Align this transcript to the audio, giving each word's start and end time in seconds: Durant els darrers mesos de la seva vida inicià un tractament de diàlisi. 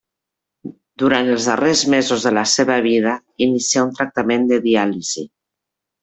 Durant 1.01 1.27
els 1.33 1.43
darrers 1.49 1.83
mesos 1.95 2.25
de 2.29 2.33
la 2.39 2.45
seva 2.53 2.77
vida 2.89 3.13
inicià 3.49 3.83
un 3.89 3.95
tractament 3.99 4.49
de 4.53 4.59
diàlisi. 4.69 5.25